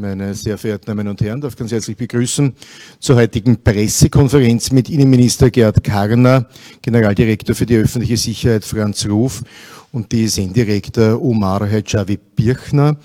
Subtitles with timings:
[0.00, 2.54] Meine sehr verehrten Damen und Herren, darf ganz herzlich begrüßen
[3.00, 6.46] zur heutigen Pressekonferenz mit Innenminister Gerhard Karner,
[6.82, 9.42] Generaldirektor für die öffentliche Sicherheit Franz Ruf
[9.90, 12.96] und DSN-Direktor Omar Hajavi Birchner.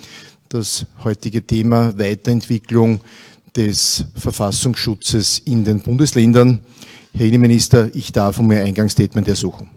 [0.49, 3.01] Das heutige Thema Weiterentwicklung
[3.55, 6.59] des Verfassungsschutzes in den Bundesländern.
[7.17, 9.67] Herr Innenminister, ich darf um Ihr Eingangsstatement ersuchen.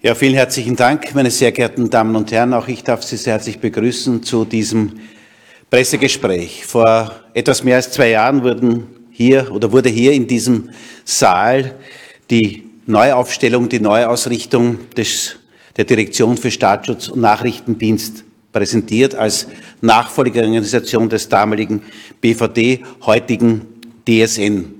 [0.00, 2.54] Ja, vielen herzlichen Dank, meine sehr geehrten Damen und Herren.
[2.54, 4.92] Auch ich darf Sie sehr herzlich begrüßen zu diesem
[5.70, 6.66] Pressegespräch.
[6.66, 10.70] Vor etwas mehr als zwei Jahren wurden hier oder wurde hier in diesem
[11.04, 11.76] Saal
[12.28, 15.36] die Neuaufstellung, die Neuausrichtung des,
[15.76, 19.46] der Direktion für Staatsschutz und Nachrichtendienst präsentiert als
[19.80, 21.82] Nachfolgeorganisation des damaligen
[22.20, 23.66] BVD, heutigen
[24.08, 24.74] DSN.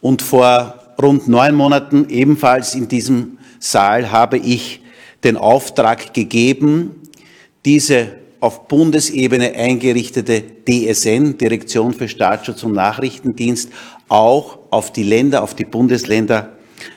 [0.00, 4.80] Und vor rund neun Monaten ebenfalls in diesem Saal habe ich
[5.24, 6.94] den Auftrag gegeben,
[7.64, 13.70] diese auf Bundesebene eingerichtete DSN, Direktion für Staatsschutz und Nachrichtendienst,
[14.08, 16.56] auch auf die Länder, auf die Bundesländer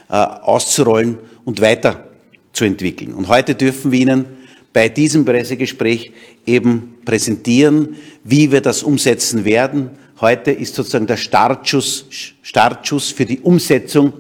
[0.10, 3.14] äh, auszurollen und weiterzuentwickeln.
[3.14, 4.26] Und heute dürfen wir Ihnen
[4.74, 6.14] bei diesem Pressegespräch
[6.46, 9.92] eben präsentieren, wie wir das umsetzen werden.
[10.22, 12.06] Heute ist sozusagen der Startschuss,
[12.42, 14.14] Startschuss für die Umsetzung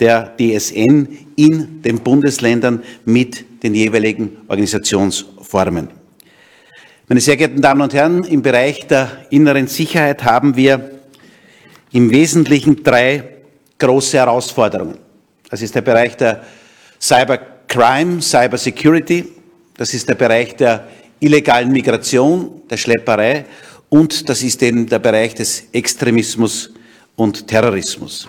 [0.00, 6.01] der DSN in den Bundesländern mit den jeweiligen Organisationsformen.
[7.12, 10.92] Meine sehr geehrten Damen und Herren, im Bereich der inneren Sicherheit haben wir
[11.92, 13.24] im Wesentlichen drei
[13.78, 14.96] große Herausforderungen.
[15.50, 16.42] Das ist der Bereich der
[16.98, 19.26] Cybercrime, Cybersecurity,
[19.76, 20.88] das ist der Bereich der
[21.20, 23.44] illegalen Migration, der Schlepperei
[23.90, 26.72] und das ist eben der Bereich des Extremismus
[27.14, 28.26] und Terrorismus.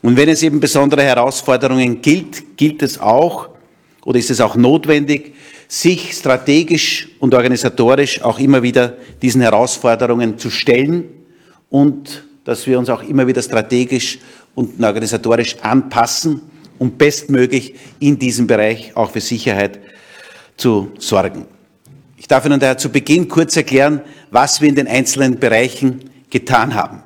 [0.00, 3.50] Und wenn es eben besondere Herausforderungen gilt, gilt es auch
[4.06, 5.34] oder ist es auch notwendig,
[5.68, 11.04] sich strategisch und organisatorisch auch immer wieder diesen Herausforderungen zu stellen
[11.70, 14.18] und dass wir uns auch immer wieder strategisch
[14.54, 16.40] und organisatorisch anpassen,
[16.78, 19.80] um bestmöglich in diesem Bereich auch für Sicherheit
[20.56, 21.46] zu sorgen.
[22.16, 24.00] Ich darf Ihnen daher zu Beginn kurz erklären,
[24.30, 27.02] was wir in den einzelnen Bereichen getan haben.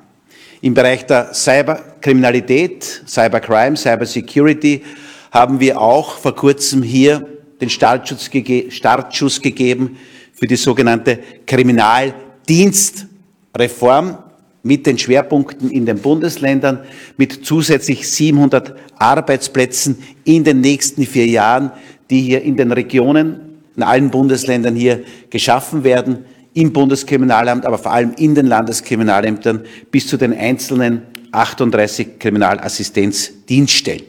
[0.61, 4.83] Im Bereich der Cyberkriminalität, Cybercrime, Cybersecurity
[5.31, 7.27] haben wir auch vor kurzem hier
[7.61, 9.97] den Startschuss, gege Startschuss gegeben
[10.33, 14.17] für die sogenannte Kriminaldienstreform
[14.63, 16.79] mit den Schwerpunkten in den Bundesländern,
[17.17, 21.71] mit zusätzlich 700 Arbeitsplätzen in den nächsten vier Jahren,
[22.09, 27.93] die hier in den Regionen, in allen Bundesländern hier geschaffen werden im Bundeskriminalamt, aber vor
[27.93, 34.03] allem in den Landeskriminalämtern bis zu den einzelnen 38 Kriminalassistenzdienststellen.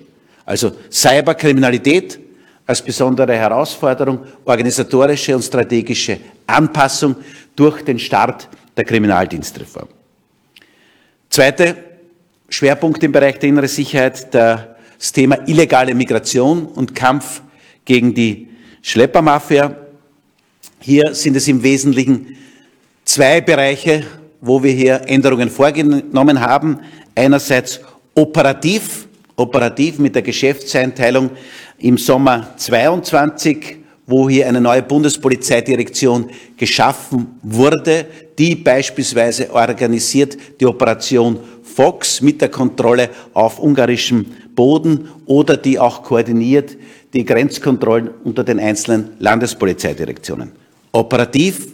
[0.45, 2.19] Also Cyberkriminalität
[2.73, 7.17] als besondere Herausforderung, organisatorische und strategische Anpassung
[7.55, 9.89] durch den Start der Kriminaldienstreform.
[11.29, 11.77] Zweite
[12.49, 17.43] Schwerpunkt im Bereich der inneren Sicherheit, das Thema illegale Migration und Kampf
[17.85, 18.49] gegen die
[18.81, 19.77] Schleppermafia.
[20.81, 22.39] Hier sind es im Wesentlichen
[23.05, 24.07] zwei Bereiche,
[24.41, 26.81] wo wir hier Änderungen vorgenommen haben.
[27.15, 27.81] Einerseits
[28.15, 31.31] operativ, operativ mit der Geschäftseinteilung
[31.79, 38.07] im Sommer 22, wo hier eine neue Bundespolizeidirektion geschaffen wurde,
[38.39, 46.03] die beispielsweise organisiert die Operation Fox mit der Kontrolle auf ungarischem Boden oder die auch
[46.03, 46.77] koordiniert
[47.13, 50.53] die Grenzkontrollen unter den einzelnen Landespolizeidirektionen.
[50.93, 51.69] Operativ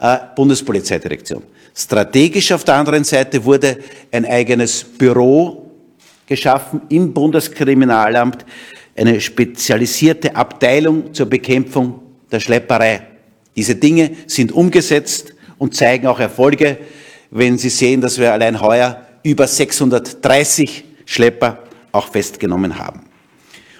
[0.00, 1.42] äh, Bundespolizeidirektion.
[1.74, 3.78] Strategisch auf der anderen Seite wurde
[4.10, 5.67] ein eigenes Büro
[6.28, 8.44] geschaffen im Bundeskriminalamt,
[8.96, 12.00] eine spezialisierte Abteilung zur Bekämpfung
[12.30, 13.02] der Schlepperei.
[13.56, 16.78] Diese Dinge sind umgesetzt und zeigen auch Erfolge,
[17.30, 21.58] wenn Sie sehen, dass wir allein heuer über 630 Schlepper
[21.92, 23.00] auch festgenommen haben.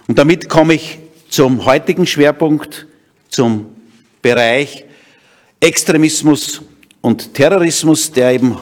[0.06, 0.98] Und damit komme ich
[1.28, 2.86] zum heutigen Schwerpunkt,
[3.28, 3.66] zum
[4.22, 4.84] Bereich
[5.60, 6.62] Extremismus
[7.00, 8.56] und Terrorismus, der eben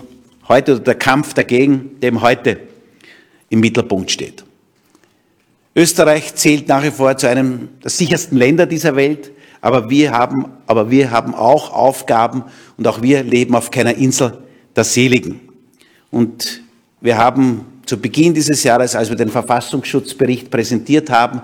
[0.48, 2.58] heute, oder der Kampf dagegen, eben heute
[3.48, 4.44] im Mittelpunkt steht.
[5.74, 10.46] Österreich zählt nach wie vor zu einem der sichersten Länder dieser Welt, aber wir haben,
[10.66, 12.44] aber wir haben auch Aufgaben
[12.76, 14.38] und auch wir leben auf keiner Insel
[14.74, 15.40] der Seligen.
[16.10, 16.62] Und
[17.00, 21.42] wir haben zu Beginn dieses Jahres, als wir den Verfassungsschutzbericht präsentiert haben,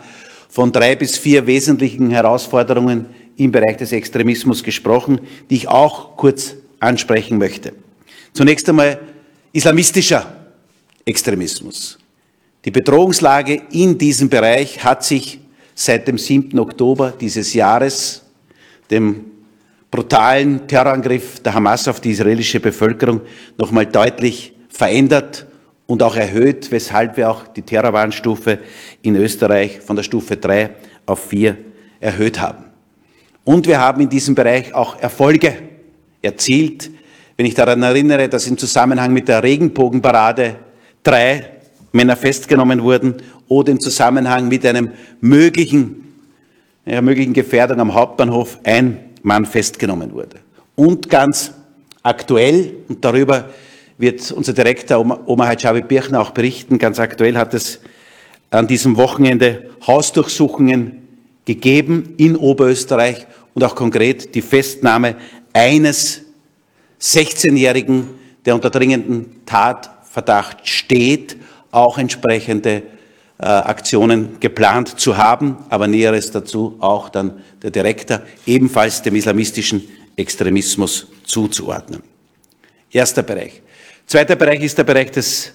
[0.49, 3.07] von drei bis vier wesentlichen Herausforderungen
[3.37, 5.21] im Bereich des Extremismus gesprochen,
[5.51, 7.73] die ich auch kurz ansprechen möchte.
[8.33, 8.99] Zunächst einmal
[9.53, 10.42] islamistischer
[11.05, 11.99] Extremismus.
[12.65, 15.41] Die Bedrohungslage in diesem Bereich hat sich
[15.75, 16.59] seit dem 7.
[16.59, 18.23] Oktober dieses Jahres,
[18.91, 19.25] dem
[19.91, 23.23] brutalen Terrorangriff der Hamas auf die israelische Bevölkerung
[23.59, 25.47] nochmal deutlich verändert
[25.87, 28.61] und auch erhöht, weshalb wir auch die Terrorwarnstufe
[29.03, 30.71] in Österreich von der Stufe 3
[31.07, 31.57] auf 4
[32.01, 32.65] erhöht haben.
[33.45, 35.59] Und wir haben in diesem Bereich auch Erfolge
[36.23, 36.91] erzielt.
[37.37, 40.57] Wenn ich daran erinnere, dass im Zusammenhang mit der Regenbogenparade
[41.03, 41.51] drei
[41.93, 43.17] Männer festgenommen wurden
[43.49, 46.15] oder im Zusammenhang mit einem möglichen,
[46.85, 50.39] einer möglichen Gefährdung am Hauptbahnhof ein Mann festgenommen wurde.
[50.75, 51.53] Und ganz
[52.03, 53.51] aktuell, und darüber
[53.99, 57.81] wird unser Direktor Omar Hajabi Birchner auch berichten, ganz aktuell hat es
[58.51, 61.03] an diesem Wochenende Hausdurchsuchungen
[61.45, 65.17] gegeben in Oberösterreich und auch konkret die Festnahme
[65.53, 66.23] eines
[67.01, 68.09] 16-Jährigen,
[68.45, 69.45] der unter dringenden
[70.13, 71.37] Tatverdacht steht,
[71.71, 72.83] auch entsprechende
[73.39, 79.83] äh, Aktionen geplant zu haben, aber Näheres dazu auch dann der Direktor, ebenfalls dem islamistischen
[80.15, 82.03] Extremismus zuzuordnen.
[82.91, 83.63] Erster Bereich.
[84.07, 85.53] Zweiter Bereich ist der Bereich des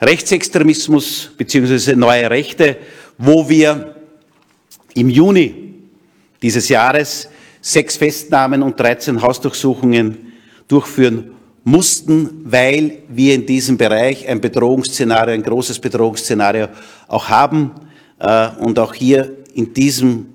[0.00, 1.94] Rechtsextremismus bzw.
[1.94, 2.78] neue Rechte,
[3.18, 3.94] wo wir
[4.94, 5.74] im Juni
[6.40, 7.28] dieses Jahres
[7.60, 10.32] sechs Festnahmen und 13 Hausdurchsuchungen
[10.66, 11.32] durchführen
[11.64, 16.68] mussten, weil wir in diesem Bereich ein Bedrohungsszenario, ein großes Bedrohungsszenario
[17.08, 17.72] auch haben.
[18.18, 20.26] Äh, und auch hier in diesem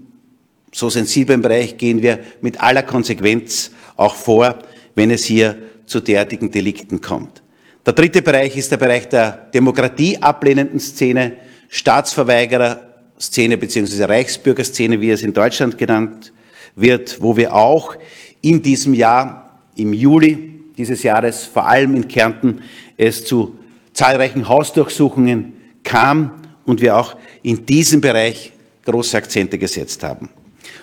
[0.73, 4.59] so sensiblen Bereich gehen wir mit aller Konsequenz auch vor,
[4.95, 7.41] wenn es hier zu derartigen Delikten kommt.
[7.85, 11.33] Der dritte Bereich ist der Bereich der demokratieablehnenden Szene,
[11.67, 14.05] Staatsverweigerer-Szene bzw.
[14.05, 16.31] Reichsbürgerszene, wie es in Deutschland genannt
[16.75, 17.95] wird, wo wir auch
[18.41, 22.61] in diesem Jahr, im Juli dieses Jahres, vor allem in Kärnten,
[22.97, 23.57] es zu
[23.93, 25.53] zahlreichen Hausdurchsuchungen
[25.83, 26.31] kam
[26.65, 28.51] und wir auch in diesem Bereich
[28.85, 30.29] große Akzente gesetzt haben.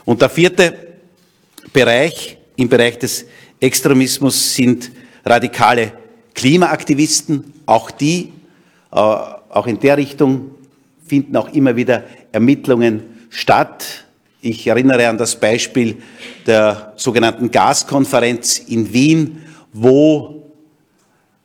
[0.04, 0.74] Und der vierte
[1.72, 3.26] Bereich im Bereich des
[3.58, 4.90] Extremismus sind
[5.24, 5.92] radikale
[6.34, 8.32] Klimaaktivisten, auch die,
[8.92, 10.52] äh, auch in der Richtung
[11.06, 14.04] finden auch immer wieder Ermittlungen statt.
[14.40, 15.96] Ich erinnere an das Beispiel
[16.46, 20.40] der sogenannten Gaskonferenz in Wien, wo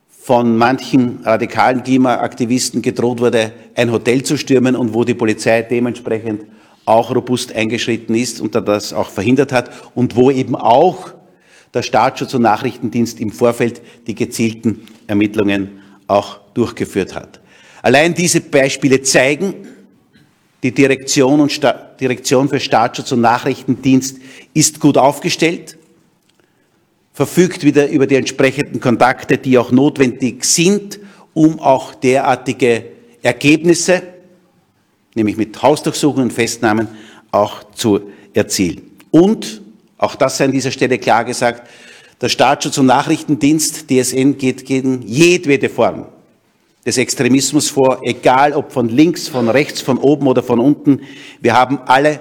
[0.10, 6.46] von manchen radikalen Klimaaktivisten gedroht wurde, ein Hotel zu stürmen und wo die Polizei dementsprechend
[6.86, 11.14] auch robust eingeschritten ist und das auch verhindert hat und wo eben auch
[11.74, 17.42] der Staatsschutz und Nachrichtendienst im Vorfeld die gezielten Ermittlungen auch durchgeführt hat.
[17.82, 19.54] Allein diese Beispiele zeigen,
[20.64, 24.18] die Direktion, und Sta Direktion für Staatsschutz und Nachrichtendienst
[24.54, 25.78] ist gut aufgestellt,
[27.16, 31.00] verfügt wieder über die entsprechenden Kontakte, die auch notwendig sind,
[31.34, 32.84] um auch derartige
[33.24, 34.04] Ergebnisse,
[35.16, 36.90] nämlich mit Hausdurchsuchungen und Festnahmen,
[37.32, 38.82] auch zu erzielen.
[39.12, 39.62] Und
[39.98, 41.70] auch das sei an dieser Stelle klar gesagt.
[42.22, 46.08] Der Staatsschutz und Nachrichtendienst, DSN, geht gegen jedwede Form
[46.86, 51.00] des Extremismus vor, egal ob von links, von rechts, von oben oder von unten.
[51.40, 52.20] Wir haben alle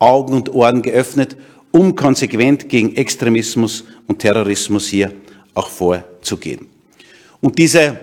[0.00, 1.36] Augen und Ohren geöffnet,
[1.70, 5.12] um konsequent gegen Extremismus und Terrorismus hier
[5.54, 6.66] auch vorzugehen.
[7.40, 7.98] Und diese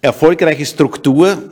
[0.00, 1.50] erfolgreiche Struktur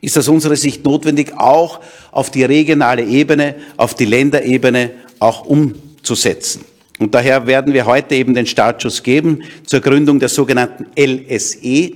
[0.00, 1.80] ist aus unserer Sicht notwendig, auch
[2.12, 6.64] auf die regionale Ebene, auf die Länderebene auch umzusetzen.
[6.98, 11.92] Und daher werden wir heute eben den Startschuss geben zur Gründung der sogenannten LSE,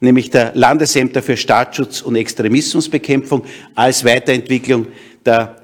[0.00, 3.44] nämlich der Landesämter für Staatsschutz und Extremismusbekämpfung
[3.74, 4.86] als Weiterentwicklung
[5.24, 5.56] der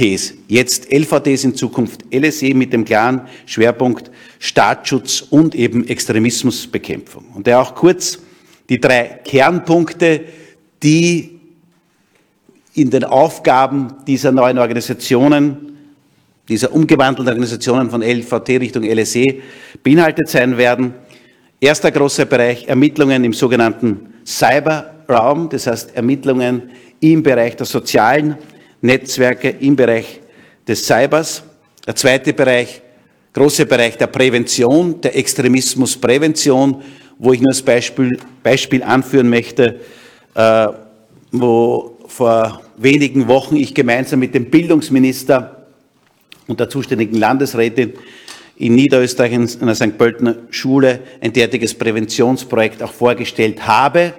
[0.00, 0.34] LVTs.
[0.48, 7.26] Jetzt LVTs in Zukunft LSE mit dem klaren Schwerpunkt Staatsschutz und eben Extremismusbekämpfung.
[7.34, 8.18] Und daher auch kurz
[8.68, 10.22] die drei Kernpunkte,
[10.82, 11.38] die
[12.74, 15.66] in den Aufgaben dieser neuen Organisationen
[16.48, 19.36] dieser umgewandelten Organisationen von LVT Richtung LSE
[19.82, 20.94] beinhaltet sein werden.
[21.60, 28.36] Erster großer Bereich Ermittlungen im sogenannten Cyberraum, das heißt Ermittlungen im Bereich der sozialen
[28.80, 30.20] Netzwerke, im Bereich
[30.66, 31.42] des Cybers.
[31.86, 32.82] Der zweite Bereich,
[33.32, 36.82] großer Bereich der Prävention, der Extremismusprävention,
[37.18, 39.80] wo ich nur als Beispiel, Beispiel anführen möchte,
[40.34, 40.68] äh,
[41.32, 45.66] wo vor wenigen Wochen ich gemeinsam mit dem Bildungsminister
[46.46, 47.92] und der zuständigen Landesrätin
[48.56, 49.96] in Niederösterreich in einer St.
[49.96, 54.12] Pöltener Schule ein derartiges Präventionsprojekt auch vorgestellt habe,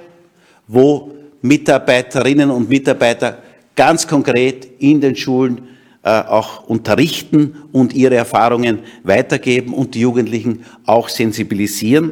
[0.68, 3.40] wo Mitarbeiterinnen und Mitarbeiter
[3.76, 5.68] ganz konkret in den Schulen
[6.04, 12.12] äh, auch unterrichten und ihre Erfahrungen weitergeben und die Jugendlichen auch sensibilisieren.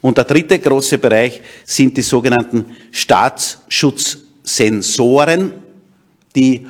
[0.00, 5.52] Und der dritte große Bereich sind die sogenannten Staatsschutzsensoren,
[6.36, 6.66] die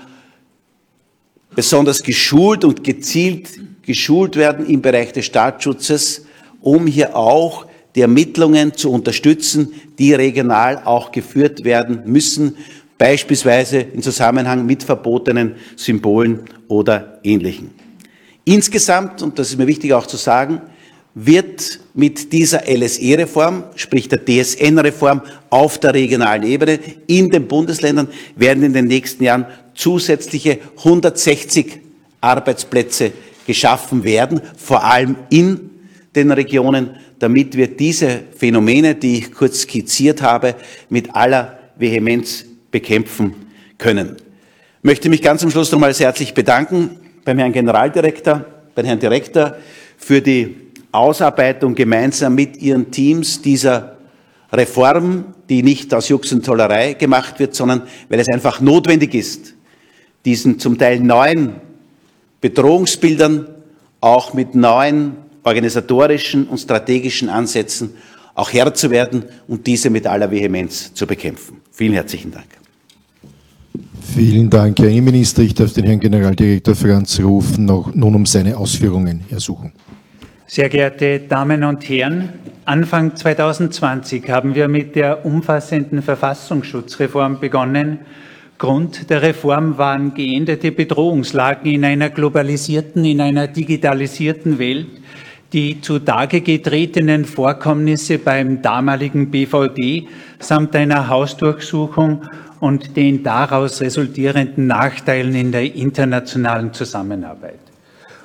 [1.55, 3.51] besonders geschult und gezielt
[3.83, 6.27] geschult werden im Bereich des Staatsschutzes,
[6.61, 12.59] um hier auch die Ermittlungen zu unterstützen, die regional auch geführt werden müssen,
[12.99, 17.71] beispielsweise im Zusammenhang mit verbotenen Symbolen oder Ähnlichem.
[18.45, 20.61] Insgesamt, und das ist mir wichtig auch zu sagen,
[21.15, 28.63] wird mit dieser LSE-Reform, sprich der DSN-Reform auf der regionalen Ebene in den Bundesländern, werden
[28.63, 31.81] in den nächsten Jahren zusätzliche 160
[32.21, 33.13] Arbeitsplätze
[33.47, 35.71] geschaffen werden, vor allem in
[36.15, 40.55] den Regionen, damit wir diese Phänomene, die ich kurz skizziert habe,
[40.89, 43.35] mit aller Vehemenz bekämpfen
[43.79, 44.17] können.
[44.79, 48.45] Ich möchte mich ganz am Schluss nochmal sehr herzlich bedanken beim Herrn Generaldirektor,
[48.75, 49.57] beim Herrn Direktor
[49.97, 50.57] für die
[50.93, 53.99] Ausarbeitung gemeinsam mit Ihren Teams dieser
[54.53, 59.55] Reform, die nicht aus Jux und Tollerei gemacht wird, sondern weil es einfach notwendig ist,
[60.25, 61.55] diesen zum Teil neuen
[62.41, 63.49] Bedrohungsbildern
[64.01, 67.95] auch mit neuen organisatorischen und strategischen Ansätzen
[68.35, 71.61] auch Herr zu werden und diese mit aller Vehemenz zu bekämpfen.
[71.73, 72.58] Vielen herzlichen Dank.
[74.01, 75.43] Vielen Dank, Herr Innenminister.
[75.43, 79.73] Ich darf den Herrn Generaldirektor Franz Ruf noch, nun um seine Ausführungen ersuchen.
[80.47, 82.31] Sehr geehrte Damen und Herren,
[82.65, 88.01] Anfang 2020 haben wir mit der umfassenden Verfassungsschutzreform begonnen.
[88.59, 94.89] Grund der Reform waren geänderte Bedrohungslagen in einer globalisierten, in einer digitalisierten Welt,
[95.53, 102.23] die zutage getretenen Vorkommnisse beim damaligen BVD samt einer Hausdurchsuchung
[102.61, 107.59] und den daraus resultierenden Nachteilen in der internationalen Zusammenarbeit.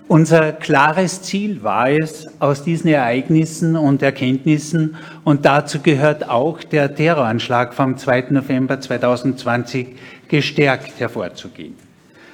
[0.07, 6.93] Unser klares Ziel war es, aus diesen Ereignissen und Erkenntnissen, und dazu gehört auch der
[6.93, 8.25] Terroranschlag vom 2.
[8.31, 9.95] November 2020,
[10.27, 11.75] gestärkt hervorzugehen.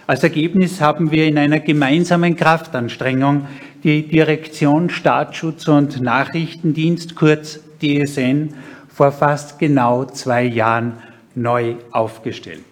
[0.08, 3.46] Als Ergebnis haben wir in einer gemeinsamen Kraftanstrengung
[3.84, 8.56] die Direktion Staatsschutz und Nachrichtendienst, kurz DSN,
[8.88, 10.94] vor fast genau zwei Jahren
[11.36, 12.63] neu aufgestellt.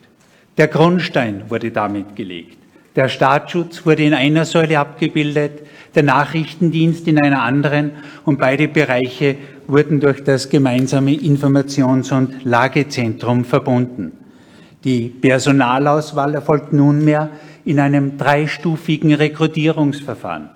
[0.58, 2.58] Der Grundstein wurde damit gelegt.
[2.96, 5.62] Der Staatsschutz wurde in einer Säule abgebildet,
[5.94, 7.92] der Nachrichtendienst in einer anderen
[8.26, 9.36] und beide Bereiche
[9.68, 14.14] wurden durch das gemeinsame Informations- und Lagezentrum verbunden.
[14.84, 17.30] Die Personalauswahl erfolgt nunmehr
[17.66, 20.50] in einem dreistufigen Rekrutierungsverfahren.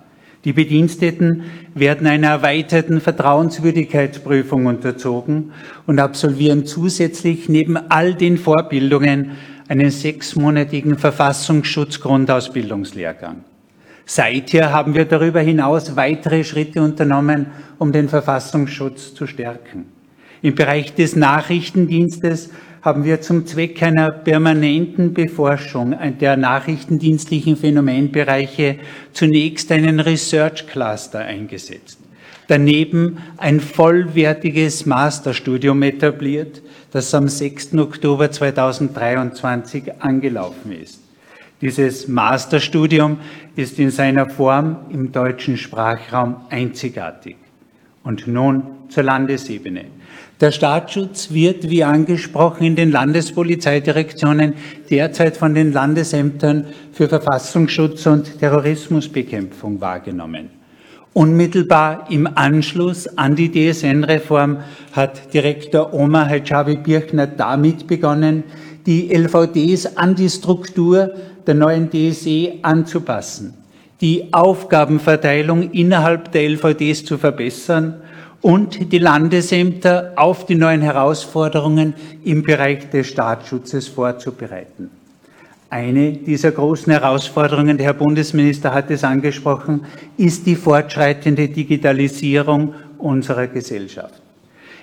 [0.44, 1.44] Die Bediensteten
[1.74, 5.52] werden einer erweiterten Vertrauenswürdigkeitsprüfung unterzogen
[5.86, 9.32] und absolvieren zusätzlich neben all den Vorbildungen
[9.68, 13.44] einen sechsmonatigen Verfassungsschutzgrundausbildungslehrgang.
[14.04, 17.46] Seither haben wir darüber hinaus weitere Schritte unternommen,
[17.78, 19.86] um den Verfassungsschutz zu stärken.
[20.42, 22.50] Im Bereich des Nachrichtendienstes
[22.82, 28.76] haben wir zum Zweck einer permanenten Beforschung der nachrichtendienstlichen Phänomenbereiche
[29.12, 31.98] zunächst einen Research Cluster eingesetzt.
[32.48, 36.60] Daneben ein vollwertiges Masterstudium etabliert,
[36.90, 37.74] das am 6.
[37.74, 41.00] Oktober 2023 angelaufen ist.
[41.60, 43.18] Dieses Masterstudium
[43.54, 47.36] ist in seiner Form im deutschen Sprachraum einzigartig.
[48.02, 49.84] Und nun zur Landesebene.
[50.42, 54.54] Der Staatsschutz wird, wie angesprochen, in den Landespolizeidirektionen
[54.90, 60.50] derzeit von den Landesämtern für Verfassungsschutz und Terrorismusbekämpfung wahrgenommen.
[61.12, 68.42] Unmittelbar im Anschluss an die DSN-Reform hat Direktor Omar Hajabi Birchner damit begonnen,
[68.84, 71.12] die LVDs an die Struktur
[71.46, 73.54] der neuen DSE anzupassen,
[74.00, 78.01] die Aufgabenverteilung innerhalb der LVDs zu verbessern
[78.42, 81.94] und die Landesämter auf die neuen Herausforderungen
[82.24, 84.90] im Bereich des Staatsschutzes vorzubereiten.
[85.70, 89.86] Eine dieser großen Herausforderungen, der Herr Bundesminister hat es angesprochen,
[90.18, 94.20] ist die fortschreitende Digitalisierung unserer Gesellschaft.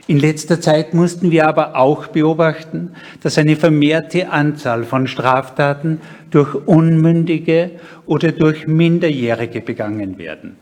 [0.08, 6.02] In letzter Zeit mussten wir aber auch beobachten, dass eine vermehrte Anzahl von Straftaten
[6.32, 7.72] durch Unmündige
[8.08, 10.56] oder durch Minderjährige begangen werden.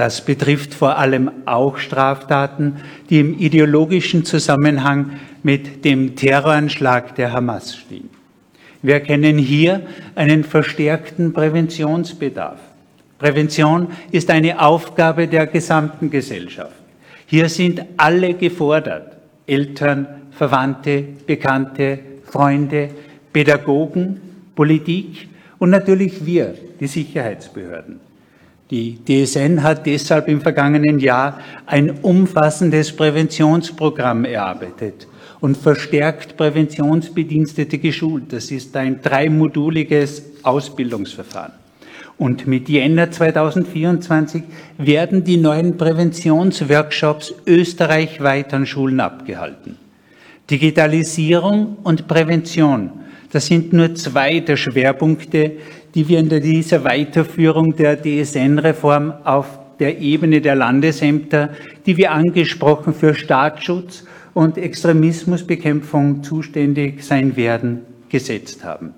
[0.00, 2.76] Das betrifft vor allem auch Straftaten,
[3.10, 5.10] die im ideologischen Zusammenhang
[5.42, 8.08] mit dem Terroranschlag der Hamas stehen.
[8.80, 9.82] Wir erkennen hier
[10.14, 12.58] einen verstärkten Präventionsbedarf.
[13.18, 16.72] Prävention ist eine Aufgabe der gesamten Gesellschaft.
[17.26, 22.88] Hier sind alle gefordert, Eltern, Verwandte, Bekannte, Freunde,
[23.34, 24.18] Pädagogen,
[24.54, 25.28] Politik
[25.58, 28.09] und natürlich wir, die Sicherheitsbehörden.
[28.70, 35.08] Die DSN hat deshalb im vergangenen Jahr ein umfassendes Präventionsprogramm erarbeitet
[35.40, 38.32] und verstärkt Präventionsbedienstete geschult.
[38.32, 41.52] Das ist ein dreimoduliges Ausbildungsverfahren.
[42.16, 44.42] Und mit Jänner 2024
[44.78, 49.78] werden die neuen Präventionsworkshops österreichweit an Schulen abgehalten.
[50.50, 52.90] Digitalisierung und Prävention,
[53.32, 55.52] das sind nur zwei der Schwerpunkte,
[55.94, 59.46] die wir in dieser Weiterführung der DSN-Reform auf
[59.78, 61.50] der Ebene der Landesämter,
[61.86, 64.04] die wir angesprochen für Staatsschutz
[64.34, 68.94] und Extremismusbekämpfung zuständig sein werden, gesetzt haben.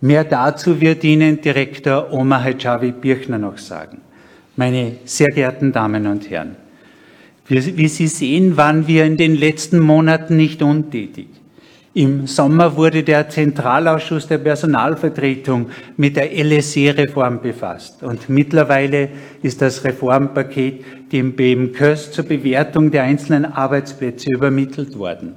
[0.00, 4.00] Mehr dazu wird Ihnen Direktor Omar Hajavi Birchner noch sagen.
[4.56, 6.56] Meine sehr geehrten Damen und Herren,
[7.48, 11.28] wie Sie sehen, waren wir in den letzten Monaten nicht untätig.
[11.94, 15.66] Im Sommer wurde der Zentralausschuss der Personalvertretung
[15.98, 18.02] mit der LSE-Reform befasst.
[18.02, 19.10] Und mittlerweile
[19.42, 25.34] ist das Reformpaket dem BM Kös zur Bewertung der einzelnen Arbeitsplätze übermittelt worden.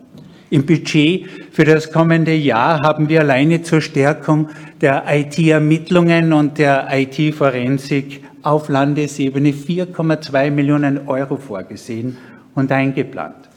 [0.50, 4.47] Im Budget für das kommende Jahr haben wir alleine zur Stärkung
[4.79, 12.15] der IT-Ermittlungen und der IT-Forensik auf Landesebene 4,2 Millionen Euro vorgesehen
[12.53, 13.50] und eingeplant.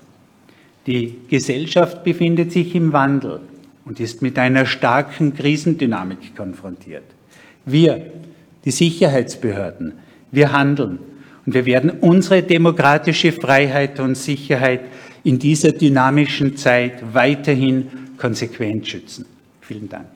[0.88, 3.40] Die Gesellschaft befindet sich im Wandel
[3.84, 7.04] und ist mit einer starken Krisendynamik konfrontiert.
[7.66, 8.06] Wir,
[8.64, 9.92] die Sicherheitsbehörden,
[10.32, 10.98] wir handeln
[11.44, 14.80] und wir werden unsere demokratische Freiheit und Sicherheit
[15.24, 19.26] in dieser dynamischen Zeit weiterhin konsequent schützen.
[19.60, 20.06] Vielen Dank.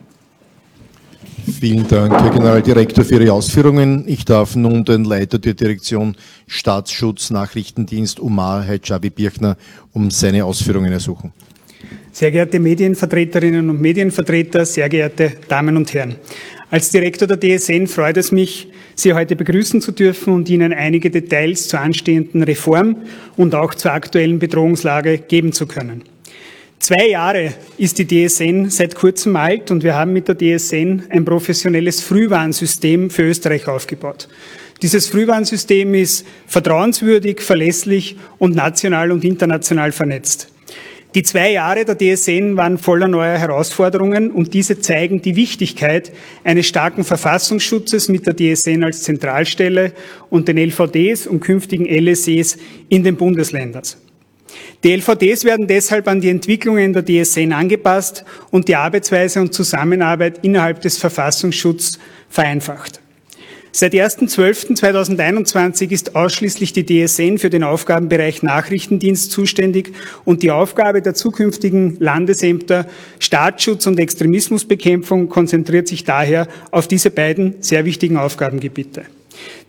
[1.45, 4.05] Vielen Dank, Herr Generaldirektor, für Ihre Ausführungen.
[4.07, 9.57] Ich darf nun den Leiter der Direktion Staatsschutz Nachrichtendienst Omar Hajabi Birchner
[9.93, 11.33] um seine Ausführungen ersuchen.
[12.13, 16.17] Sehr geehrte Medienvertreterinnen und Medienvertreter, sehr geehrte Damen und Herren.
[16.71, 21.11] Als Direktor der DSN freut es mich, Sie heute begrüßen zu dürfen und Ihnen einige
[21.11, 22.97] Details zur anstehenden Reform
[23.37, 26.03] und auch zur aktuellen Bedrohungslage geben zu können.
[26.83, 31.25] Zwei Jahre ist die DSN seit kurzem alt und wir haben mit der DSN ein
[31.25, 34.29] professionelles Frühwarnsystem für Österreich aufgebaut.
[34.83, 40.49] Dieses Frühwarnsystem ist vertrauenswürdig, verlässlich und national und international vernetzt.
[41.15, 46.11] Die zwei Jahre der DSN waren voller neuer Herausforderungen und diese zeigen die Wichtigkeit
[46.43, 49.93] eines starken Verfassungsschutzes mit der DSN als Zentralstelle
[50.31, 53.85] und den LVDs und künftigen LSEs in den Bundesländern.
[54.85, 60.41] Die LVDs werden deshalb an die Entwicklungen der DSN angepasst und die Arbeitsweise und Zusammenarbeit
[60.43, 63.03] innerhalb des Verfassungsschutzes vereinfacht.
[63.75, 69.95] Seit 1.12.2021 ist ausschließlich die DSN für den Aufgabenbereich Nachrichtendienst zuständig
[70.27, 72.87] und die Aufgabe der zukünftigen Landesämter
[73.19, 79.05] Staatsschutz und Extremismusbekämpfung konzentriert sich daher auf diese beiden sehr wichtigen Aufgabengebiete.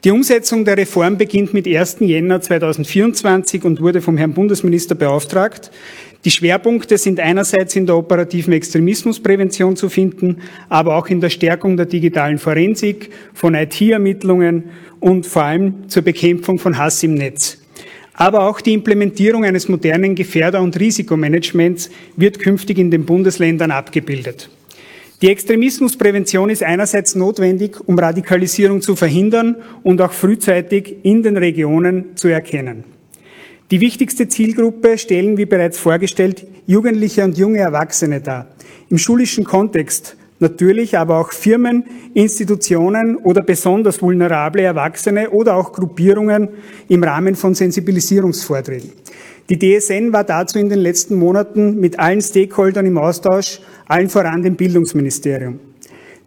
[0.04, 1.98] Die Umsetzung der Reform beginnt mit 1.
[2.02, 5.72] Jänner 2024 und wurde vom Herrn Bundesminister beauftragt.
[6.26, 10.38] Die Schwerpunkte sind einerseits in der operativen Extremismusprävention zu finden,
[10.70, 14.66] aber auch in der Stärkung der digitalen Forensik, von IT-Ermittlungen
[15.00, 17.58] und vor allem zur Bekämpfung von Hass im Netz.
[18.14, 24.50] Aber auch die Implementierung eines modernen Gefährder- und Risikomanagements wird künftig in den Bundesländern abgebildet.
[25.24, 32.18] Die Extremismusprävention ist einerseits notwendig, um Radikalisierung zu verhindern und auch frühzeitig in den Regionen
[32.18, 32.84] zu erkennen.
[33.72, 38.48] Die wichtigste Zielgruppe stellen, wie bereits vorgestellt, Jugendliche und junge Erwachsene dar.
[38.90, 46.50] Im schulischen Kontext natürlich, aber auch Firmen, Institutionen oder besonders vulnerable Erwachsene oder auch Gruppierungen
[46.90, 48.92] im Rahmen von Sensibilisierungsvorträgen.
[49.50, 54.42] Die DSN war dazu in den letzten Monaten mit allen Stakeholdern im Austausch, allen voran
[54.42, 55.60] dem Bildungsministerium.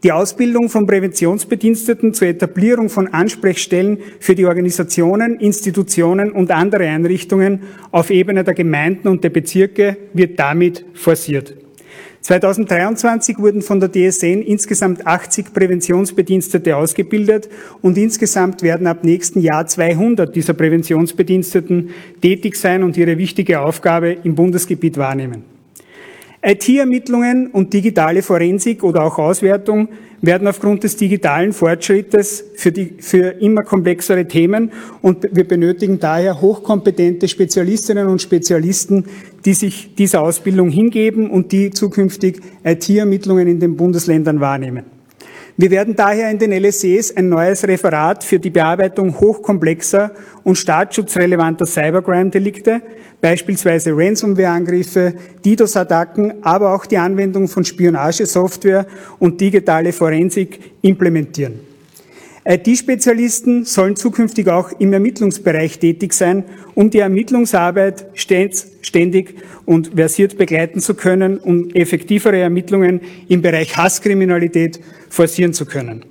[0.03, 7.63] Die Ausbildung von Präventionsbediensteten zur Etablierung von Ansprechstellen für die Organisationen, Institutionen und andere Einrichtungen
[7.91, 11.55] auf Ebene der Gemeinden und der Bezirke wird damit forciert.
[12.27, 17.49] 2023 wurden von der DSN insgesamt 80 Präventionsbedienstete ausgebildet
[17.83, 24.17] und insgesamt werden ab nächsten Jahr 200 dieser Präventionsbediensteten tätig sein und ihre wichtige Aufgabe
[24.25, 25.56] im Bundesgebiet wahrnehmen.
[26.49, 29.89] IT-Ermittlungen und digitale Forensik oder auch Auswertung
[30.23, 34.71] werden aufgrund des digitalen Fortschrittes für, die, für immer komplexere Themen
[35.03, 39.07] und wir benötigen daher hochkompetente Spezialistinnen und Spezialisten,
[39.45, 44.96] die sich dieser Ausbildung hingeben und die zukünftig IT-Ermittlungen in den Bundesländern wahrnehmen.
[45.59, 50.11] Wir werden daher in den LSEs ein neues Referat für die Bearbeitung hochkomplexer
[50.45, 52.83] und staatsschutzrelevanter Cybercrime-Delikte,
[53.23, 55.15] beispielsweise Ransomware-Angriffe,
[55.47, 58.87] DDoS-Attacken, aber auch die Anwendung von Spionagesoftware
[59.19, 61.61] und digitale Forensik implementieren.
[62.49, 66.45] IT-Spezialisten sollen zukünftig auch im Ermittlungsbereich tätig sein,
[66.77, 74.79] um die Ermittlungsarbeit ständig und versiert begleiten zu können, um effektivere Ermittlungen im Bereich Hasskriminalität
[75.09, 76.05] forcieren zu können.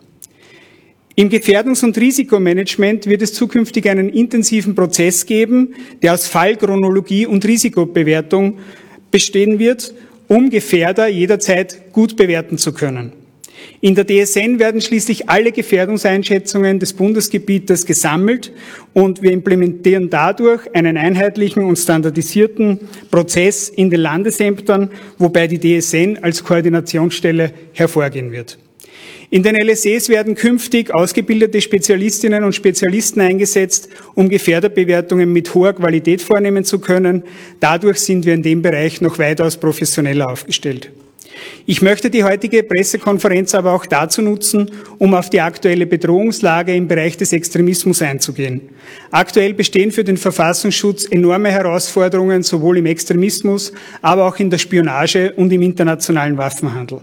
[1.16, 7.46] Im Gefährdungs- und Risikomanagement wird es zukünftig einen intensiven Prozess geben, der aus Fallchronologie und
[7.46, 8.58] Risikobewertung
[9.10, 9.94] bestehen wird,
[10.28, 13.14] um Gefährder jederzeit gut bewerten zu können.
[13.82, 18.52] In der DSN werden schließlich alle Gefährdungseinschätzungen des Bundesgebietes gesammelt
[18.94, 22.80] und wir implementieren dadurch einen einheitlichen und standardisierten
[23.12, 28.58] Prozess in den Landesämtern, wobei die DSN als Koordinationsstelle hervorgehen wird.
[29.30, 36.22] In den LSEs werden künftig ausgebildete Spezialistinnen und Spezialisten eingesetzt, um Gefährderbewertungen mit hoher Qualität
[36.22, 37.24] vornehmen zu können.
[37.60, 40.92] Dadurch sind wir in dem Bereich noch weitaus professioneller aufgestellt.
[41.66, 46.88] Ich möchte die heutige Pressekonferenz aber auch dazu nutzen, um auf die aktuelle Bedrohungslage im
[46.88, 48.62] Bereich des Extremismus einzugehen.
[49.12, 55.34] Aktuell bestehen für den Verfassungsschutz enorme Herausforderungen sowohl im Extremismus, aber auch in der Spionage
[55.34, 57.02] und im internationalen Waffenhandel.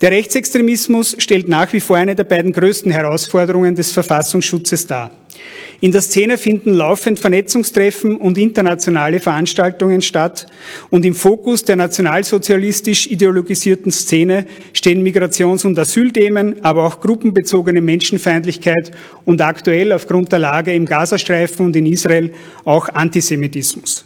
[0.00, 5.10] Der Rechtsextremismus stellt nach wie vor eine der beiden größten Herausforderungen des Verfassungsschutzes dar.
[5.80, 10.46] In der Szene finden laufend Vernetzungstreffen und internationale Veranstaltungen statt
[10.90, 18.90] und im Fokus der nationalsozialistisch ideologisierten Szene stehen Migrations- und Asylthemen, aber auch gruppenbezogene Menschenfeindlichkeit
[19.24, 22.32] und aktuell aufgrund der Lage im Gazastreifen und in Israel
[22.64, 24.04] auch Antisemitismus.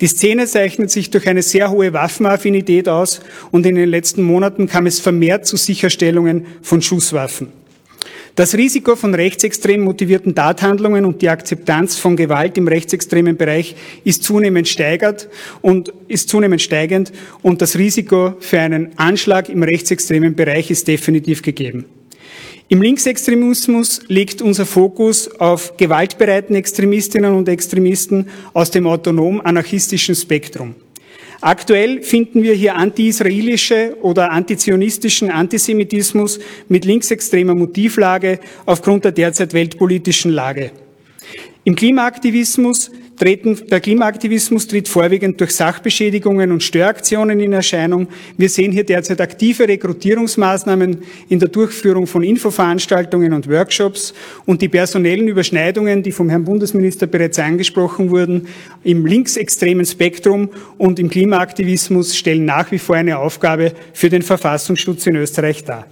[0.00, 3.20] Die Szene zeichnet sich durch eine sehr hohe Waffenaffinität aus
[3.50, 7.59] und in den letzten Monaten kam es vermehrt zu Sicherstellungen von Schusswaffen.
[8.36, 14.24] Das Risiko von rechtsextrem motivierten Tathandlungen und die Akzeptanz von Gewalt im rechtsextremen Bereich ist
[14.24, 15.28] zunehmend steigert
[15.60, 21.42] und ist zunehmend steigend und das Risiko für einen Anschlag im rechtsextremen Bereich ist definitiv
[21.42, 21.84] gegeben.
[22.68, 30.76] Im Linksextremismus liegt unser Fokus auf gewaltbereiten Extremistinnen und Extremisten aus dem autonom-anarchistischen Spektrum.
[31.42, 40.32] Aktuell finden wir hier anti-israelische oder antizionistischen Antisemitismus mit linksextremer Motivlage aufgrund der derzeit weltpolitischen
[40.32, 40.70] Lage.
[41.64, 42.90] Im Klimaaktivismus
[43.20, 48.08] treten, der Klimaaktivismus tritt vorwiegend durch Sachbeschädigungen und Störaktionen in Erscheinung.
[48.38, 54.14] Wir sehen hier derzeit aktive Rekrutierungsmaßnahmen in der Durchführung von Infoveranstaltungen und Workshops
[54.46, 58.48] und die personellen Überschneidungen, die vom Herrn Bundesminister bereits angesprochen wurden,
[58.84, 65.06] im linksextremen Spektrum und im Klimaaktivismus stellen nach wie vor eine Aufgabe für den Verfassungsschutz
[65.06, 65.86] in Österreich dar.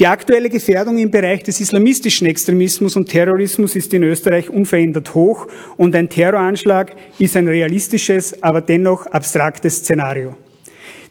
[0.00, 5.46] Die aktuelle Gefährdung im Bereich des islamistischen Extremismus und Terrorismus ist in Österreich unverändert hoch
[5.76, 10.34] und ein Terroranschlag ist ein realistisches, aber dennoch abstraktes Szenario.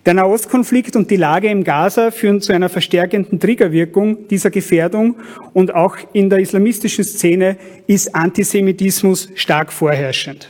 [0.08, 5.18] Der Nahostkonflikt und die Lage im Gaza führen zu einer verstärkenden Triggerwirkung dieser Gefährdung
[5.54, 10.50] und auch in der islamistischen Szene ist Antisemitismus stark vorherrschend.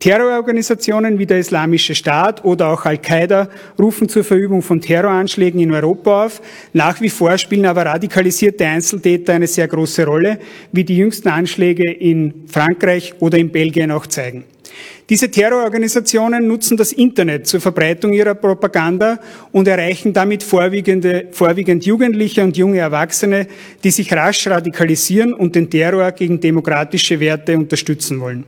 [0.00, 3.48] Terrororganisationen wie der Islamische Staat oder auch Al-Qaida
[3.80, 6.40] rufen zur Verübung von Terroranschlägen in Europa auf.
[6.72, 10.38] Nach wie vor spielen aber radikalisierte Einzeltäter eine sehr große Rolle,
[10.70, 14.44] wie die jüngsten Anschläge in Frankreich oder in Belgien auch zeigen.
[15.08, 19.18] Diese Terrororganisationen nutzen das Internet zur Verbreitung ihrer Propaganda
[19.50, 23.48] und erreichen damit vorwiegend Jugendliche und junge Erwachsene,
[23.82, 28.44] die sich rasch radikalisieren und den Terror gegen demokratische Werte unterstützen wollen.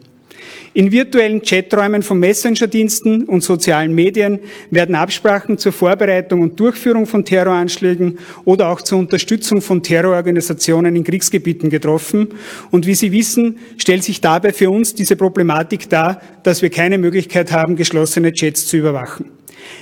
[0.73, 4.39] In virtuellen Chaträumen von Messenger-Diensten und sozialen Medien
[4.71, 11.03] werden Absprachen zur Vorbereitung und Durchführung von Terroranschlägen oder auch zur Unterstützung von Terrororganisationen in
[11.03, 12.29] Kriegsgebieten getroffen.
[12.71, 16.99] Und wie Sie wissen, stellt sich dabei für uns diese Problematik dar, dass wir keine
[16.99, 19.25] Möglichkeit haben, geschlossene Chats zu überwachen.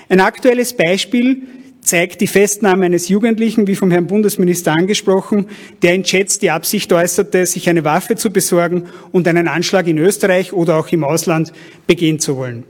[0.09, 1.43] Ein aktuelles Beispiel
[1.89, 5.49] zeigt die Festnahme eines Jugendlichen, wie vom Herrn Bundesminister angesprochen,
[5.81, 9.97] der in Chats die Absicht äußerte, sich eine Waffe zu besorgen und einen Anschlag in
[9.97, 11.53] Österreich oder auch im Ausland
[11.87, 12.65] begehen zu wollen.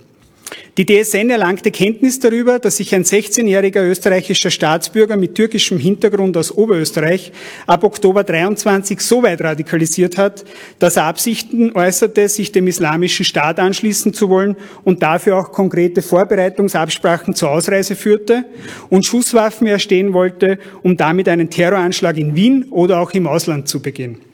[0.79, 6.53] Die DSN erlangte Kenntnis darüber, dass sich ein 16-jähriger österreichischer Staatsbürger mit türkischem Hintergrund aus
[6.53, 7.33] Oberösterreich
[7.67, 10.45] ab Oktober 23 so weit radikalisiert hat,
[10.79, 16.01] dass er Absichten äußerte, sich dem islamischen Staat anschließen zu wollen und dafür auch konkrete
[16.01, 18.45] Vorbereitungsabsprachen zur Ausreise führte
[18.89, 23.83] und Schusswaffen erstehen wollte, um damit einen Terroranschlag in Wien oder auch im Ausland zu
[23.83, 24.28] begehen.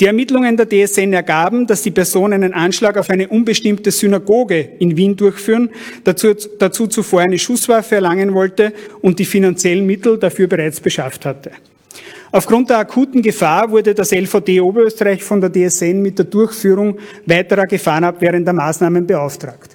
[0.00, 4.96] Die Ermittlungen der DSN ergaben, dass die Person einen Anschlag auf eine unbestimmte Synagoge in
[4.96, 5.70] Wien durchführen,
[6.04, 11.52] dazu, dazu zuvor eine Schusswaffe erlangen wollte und die finanziellen Mittel dafür bereits beschafft hatte.
[12.32, 17.66] Aufgrund der akuten Gefahr wurde das LVD Oberösterreich von der DSN mit der Durchführung weiterer
[17.66, 19.73] gefahrenabwehrender Maßnahmen beauftragt.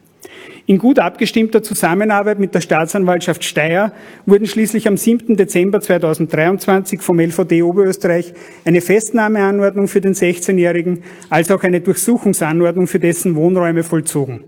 [0.69, 3.91] In gut abgestimmter Zusammenarbeit mit der Staatsanwaltschaft Steyr
[4.27, 5.35] wurden schließlich am 7.
[5.35, 11.01] Dezember 2023 vom LVD Oberösterreich eine Festnahmeanordnung für den 16-Jährigen
[11.31, 14.43] als auch eine Durchsuchungsanordnung für dessen Wohnräume vollzogen.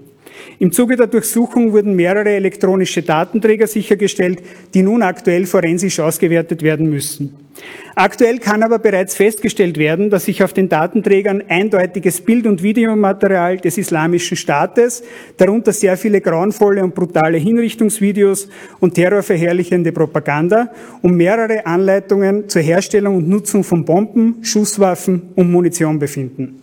[0.59, 4.41] Im Zuge der Durchsuchung wurden mehrere elektronische Datenträger sichergestellt,
[4.73, 7.35] die nun aktuell forensisch ausgewertet werden müssen.
[7.95, 13.57] Aktuell kann aber bereits festgestellt werden, dass sich auf den Datenträgern eindeutiges Bild- und Videomaterial
[13.57, 15.03] des Islamischen Staates,
[15.37, 18.47] darunter sehr viele grauenvolle und brutale Hinrichtungsvideos
[18.79, 25.99] und terrorverherrlichende Propaganda und mehrere Anleitungen zur Herstellung und Nutzung von Bomben, Schusswaffen und Munition
[25.99, 26.60] befinden.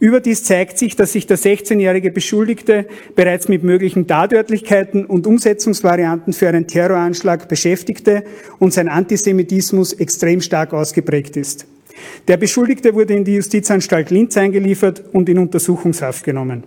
[0.00, 6.48] Überdies zeigt sich, dass sich der 16-jährige Beschuldigte bereits mit möglichen Tatörtlichkeiten und Umsetzungsvarianten für
[6.48, 8.24] einen Terroranschlag beschäftigte
[8.58, 11.66] und sein Antisemitismus extrem stark ausgeprägt ist.
[12.28, 16.62] Der Beschuldigte wurde in die Justizanstalt Linz eingeliefert und in Untersuchungshaft genommen.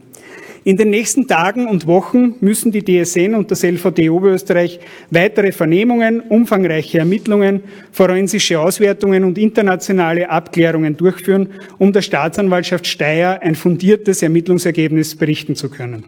[0.63, 6.19] In den nächsten Tagen und Wochen müssen die DSN und das LVD Oberösterreich weitere Vernehmungen,
[6.19, 15.15] umfangreiche Ermittlungen, forensische Auswertungen und internationale Abklärungen durchführen, um der Staatsanwaltschaft Steyr ein fundiertes Ermittlungsergebnis
[15.15, 16.05] berichten zu können.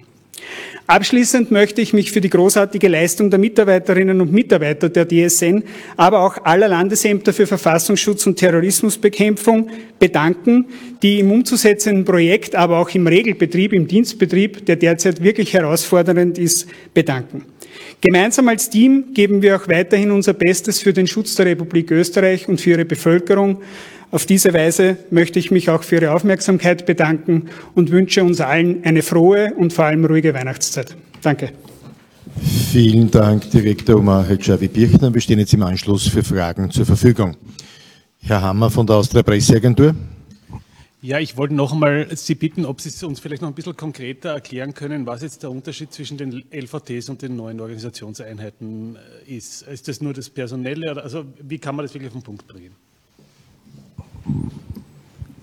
[0.93, 5.63] Abschließend möchte ich mich für die großartige Leistung der Mitarbeiterinnen und Mitarbeiter der DSN,
[5.97, 10.67] aber auch aller Landesämter für Verfassungsschutz und Terrorismusbekämpfung bedanken,
[11.01, 16.67] die im umzusetzenden Projekt, aber auch im Regelbetrieb, im Dienstbetrieb, der derzeit wirklich herausfordernd ist,
[16.93, 17.45] bedanken.
[17.99, 22.47] Gemeinsam als Team geben wir auch weiterhin unser Bestes für den Schutz der Republik Österreich
[22.47, 23.63] und für ihre Bevölkerung.
[24.13, 28.83] Auf diese Weise möchte ich mich auch für Ihre Aufmerksamkeit bedanken und wünsche uns allen
[28.83, 30.95] eine frohe und vor allem ruhige Weihnachtszeit.
[31.23, 31.51] Danke.
[32.71, 35.11] Vielen Dank, Direktor Omar Hedjavi Birchner.
[35.11, 37.35] Wir stehen jetzt im Anschluss für Fragen zur Verfügung.
[38.19, 39.95] Herr Hammer von der Austria Presseagentur.
[41.01, 44.29] Ja, ich wollte noch einmal Sie bitten, ob Sie uns vielleicht noch ein bisschen konkreter
[44.29, 48.95] erklären können, was jetzt der Unterschied zwischen den LVTs und den neuen Organisationseinheiten
[49.25, 49.63] ist.
[49.63, 51.01] Ist das nur das Personelle?
[51.01, 52.75] Also wie kann man das wirklich auf den Punkt bringen?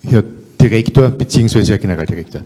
[0.03, 0.23] Herr
[0.59, 1.63] Direktor bzw.
[1.65, 2.41] Herr Generaldirektor.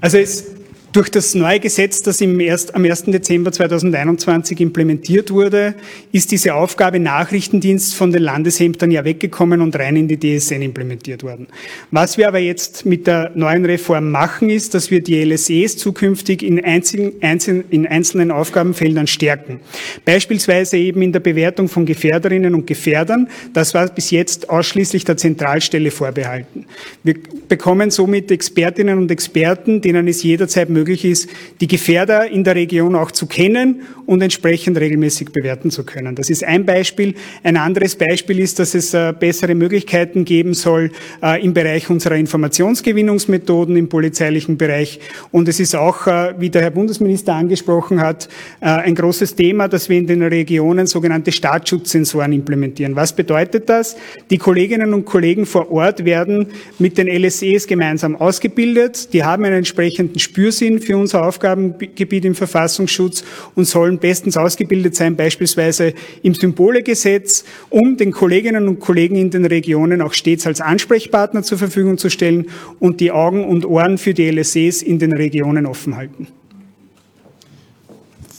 [0.00, 0.47] Also es
[0.92, 3.04] durch das neue Gesetz, das im erst, am 1.
[3.04, 5.74] Dezember 2021 implementiert wurde,
[6.12, 11.22] ist diese Aufgabe Nachrichtendienst von den Landesämtern ja weggekommen und rein in die DSN implementiert
[11.22, 11.46] worden.
[11.90, 16.42] Was wir aber jetzt mit der neuen Reform machen, ist, dass wir die LSEs zukünftig
[16.42, 19.60] in einzelnen, einzelnen, in einzelnen Aufgabenfeldern stärken.
[20.06, 23.28] Beispielsweise eben in der Bewertung von Gefährderinnen und Gefährdern.
[23.52, 26.64] Das war bis jetzt ausschließlich der Zentralstelle vorbehalten.
[27.02, 27.16] Wir
[27.48, 31.28] bekommen somit Expertinnen und Experten, denen es jederzeit möglich ist,
[31.60, 36.14] die Gefährder in der Region auch zu kennen und entsprechend regelmäßig bewerten zu können.
[36.14, 37.14] Das ist ein Beispiel.
[37.42, 40.90] Ein anderes Beispiel ist, dass es äh, bessere Möglichkeiten geben soll
[41.22, 45.00] äh, im Bereich unserer Informationsgewinnungsmethoden im polizeilichen Bereich.
[45.30, 48.28] Und es ist auch, äh, wie der Herr Bundesminister angesprochen hat,
[48.60, 52.96] ein großes Thema, dass wir in den Regionen sogenannte Staatsschutzsensoren implementieren.
[52.96, 53.96] Was bedeutet das?
[54.30, 59.12] Die Kolleginnen und Kollegen vor Ort werden mit den LSEs gemeinsam ausgebildet.
[59.12, 64.94] Die haben einen entsprechenden Spürsinn sind für unser Aufgabengebiet im Verfassungsschutz und sollen bestens ausgebildet
[64.94, 70.60] sein, beispielsweise im Symbolegesetz, um den Kolleginnen und Kollegen in den Regionen auch stets als
[70.60, 72.46] Ansprechpartner zur Verfügung zu stellen
[72.78, 76.28] und die Augen und Ohren für die LSEs in den Regionen offen halten.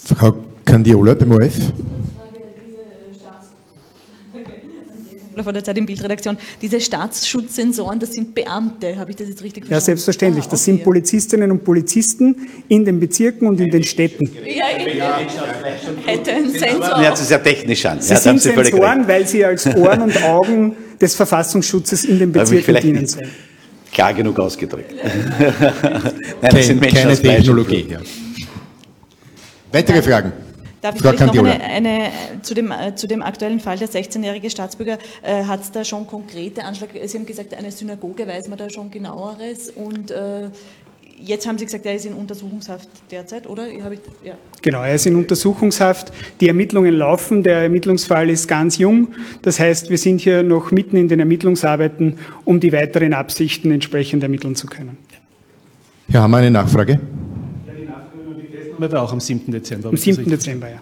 [0.06, 1.54] Frau Candiola beim OF.
[5.44, 9.66] Von der Zeit in Bildredaktion, diese Staatsschutzsensoren, das sind Beamte, habe ich das jetzt richtig
[9.66, 9.74] verstanden?
[9.74, 10.46] Ja, selbstverständlich.
[10.46, 10.72] Das ah, okay.
[10.72, 12.36] sind Polizistinnen und Polizisten
[12.68, 14.30] in den Bezirken und in den Städten.
[14.46, 15.20] Ja, ja.
[16.06, 17.02] Hätte ein Sensor.
[17.02, 18.02] Ja, das ist ja technisch an.
[18.02, 22.32] Sie ja, sind Sie Sensoren, weil sie als Ohren und Augen des Verfassungsschutzes in den
[22.32, 23.30] Bezirken dienen sollen.
[23.92, 24.94] Klar genug ausgedrückt.
[25.04, 27.88] Nein, das sind Menschen keine Technologie.
[27.90, 28.00] Ja.
[29.72, 30.49] Weitere Fragen?
[30.82, 32.12] Darf ich vielleicht noch eine, eine,
[32.42, 36.08] zu, dem, äh, zu dem aktuellen Fall, der 16-jährige Staatsbürger, äh, hat es da schon
[36.08, 37.06] konkrete Anschläge?
[37.08, 39.70] Sie haben gesagt, eine Synagoge, weiß man da schon genaueres?
[39.70, 40.50] Und äh,
[41.22, 43.68] jetzt haben Sie gesagt, er ist in Untersuchungshaft derzeit, oder?
[43.68, 43.80] Ich,
[44.24, 44.36] ja.
[44.62, 46.14] Genau, er ist in Untersuchungshaft.
[46.40, 47.44] Die Ermittlungen laufen.
[47.44, 49.10] Der Ermittlungsfall ist ganz jung.
[49.42, 54.24] Das heißt, wir sind hier noch mitten in den Ermittlungsarbeiten, um die weiteren Absichten entsprechend
[54.24, 54.98] ermitteln zu können.
[56.08, 57.00] Ja, haben wir eine Nachfrage?
[58.80, 59.52] War auch am 7.
[59.52, 59.90] Dezember.
[59.90, 60.30] Am 7.
[60.30, 60.80] Dezember, ja.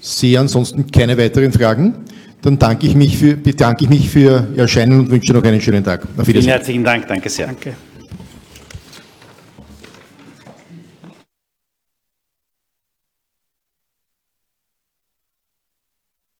[0.00, 1.94] Sie ansonsten keine weiteren Fragen?
[2.42, 5.62] Dann danke ich mich für, bedanke ich mich für Ihr Erscheinen und wünsche noch einen
[5.62, 6.06] schönen Tag.
[6.18, 7.46] Auf Vielen herzlichen Dank, danke sehr.
[7.46, 7.74] Danke.